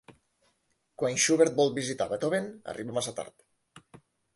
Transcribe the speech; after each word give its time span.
Quan 1.01 1.21
Schubert 1.25 1.55
vol 1.61 1.71
visitar 1.77 2.11
Beethoven, 2.15 2.51
arriba 2.77 3.01
massa 3.01 3.19
tard: 3.23 3.93